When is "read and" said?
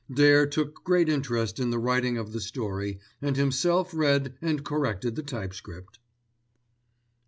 3.93-4.65